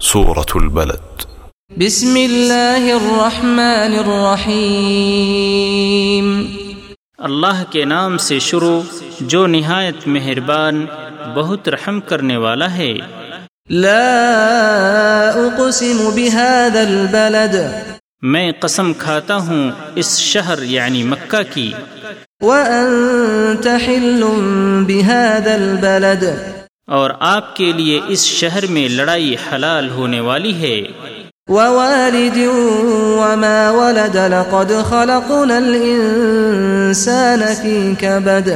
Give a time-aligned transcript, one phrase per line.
[0.00, 1.24] سورة البلد.
[1.76, 6.56] بسم الله الرحمن الرحيم
[7.18, 8.80] اللہ کے نام سے شروع
[9.20, 10.86] جو نہایت مہربان
[11.36, 12.94] بہت رحم کرنے والا ہے۔
[13.70, 17.54] لا اقسم بهذا البلد۔
[18.22, 21.72] میں قسم کھاتا ہوں اس شہر یعنی مکہ کی۔
[22.42, 24.24] وانت حل
[24.86, 26.24] بهذا البلد۔
[26.86, 30.82] اور آپ کے لیے اس شہر میں لڑائی حلال ہونے والی ہے۔
[31.48, 38.48] ووالد وما ولد لقد خلقنا الانسان في كبد۔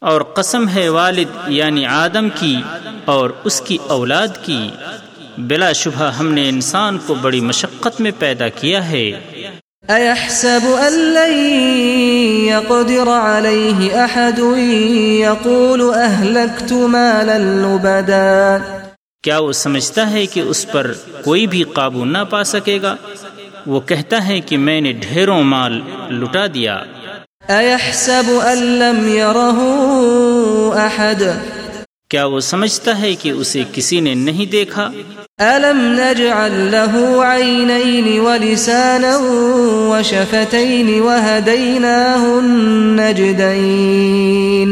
[0.00, 2.56] اور قسم ہے والد یعنی آدم کی
[3.04, 4.68] اور اس کی اولاد کی۔
[5.38, 9.12] بلا شبہ ہم نے انسان کو بڑی مشقت میں پیدا کیا ہے۔
[9.88, 11.32] ايحسب ان لن
[12.44, 14.38] يقدر عليه احد
[15.22, 18.58] يقول اهلكت مالا لبدا؟
[19.22, 20.92] کیا وہ سمجھتا ہے کہ اس پر
[21.24, 22.96] کوئی بھی قابو نہ پا سکے گا؟
[23.66, 26.82] وہ کہتا ہے کہ میں نے ڈھیروں مال لٹا دیا۔
[27.48, 29.60] ايحسب ان لم يره
[30.86, 31.22] احد
[32.14, 34.84] کیا وہ سمجھتا ہے کہ اسے کسی نے نہیں دیکھا؟
[35.38, 39.14] الم نجعل له عينين ولسانا
[39.90, 42.22] وشفتين وهديناه
[43.64, 44.70] النجدين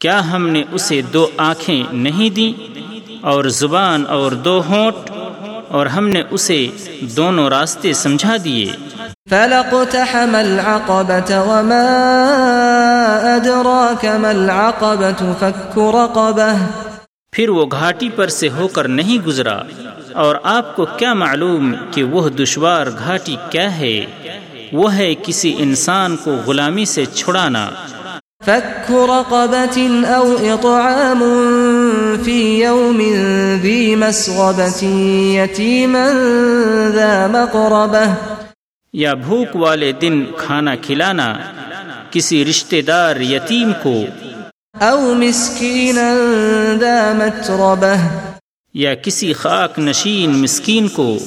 [0.00, 2.52] کیا ہم نے اسے دو آنکھیں نہیں دی
[3.32, 5.10] اور زبان اور دو ہونٹ؟
[5.68, 6.66] اور ہم نے اسے
[7.00, 8.72] دونوں راستے سمجھا دیے۔
[9.30, 11.86] فلقتحم العقبة وما
[13.36, 16.66] أدراك ما العقبة فك رقبة۔
[17.32, 19.62] پھر وہ گھاٹی پر سے ہو کر نہیں گزرا۔
[20.12, 24.06] اور آپ کو کیا معلوم کہ وہ دشوار گھاٹی کیا ہے؟
[24.72, 27.68] وہ ہے کسی انسان کو غلامی سے چھڑانا۔
[28.44, 31.22] فك رقبة أو إطعام
[32.24, 33.02] في يوم
[33.62, 34.82] ذي مسغبة
[35.36, 36.12] يتيما
[36.94, 38.10] ذا مقربة.
[38.92, 41.34] یا بھوک والے دن کھانا کھلانا
[42.10, 44.04] کسی رشتہ دار یتیم کو.
[44.80, 46.14] أو مسكينا
[46.80, 47.96] ذا متربة.
[48.74, 51.18] یا کسی خاک نشین مسکین کو.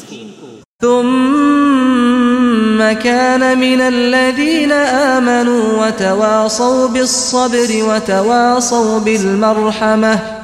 [0.81, 10.38] ثم كان من الذين آمنوا وتواصوا بالصبر وتواصوا بالمرحمة.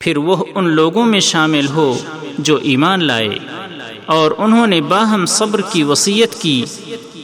[0.00, 1.98] پھر وہ ان لوگوں میں شامل ہو
[2.38, 3.38] جو ایمان لائے
[4.06, 6.64] اور انہوں نے باہم صبر کی وصیت کی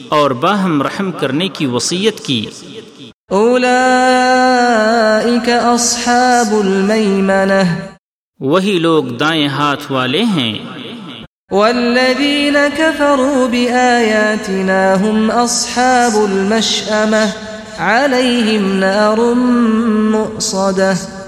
[0.09, 2.45] اور باہم رحم کرنے کی وصیت کی۔
[3.31, 7.73] أولئك أصحاب الميمنة
[8.39, 10.59] وہی لوگ دائیں ہاتھ والے ہیں۔
[11.51, 17.27] والذين كفروا بآياتنا هم أصحاب المشأمة
[17.77, 19.33] عليهم نار
[20.11, 21.22] مؤصدة۔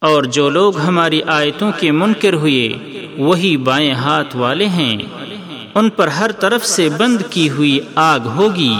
[0.00, 2.68] اور جو لوگ ہماری آیتوں کے منکر ہوئے،
[3.16, 4.96] وہی بائیں ہاتھ والے ہیں۔
[5.74, 8.74] ان پر ہر طرف سے بند کی ہوئی آگ ہوگی۔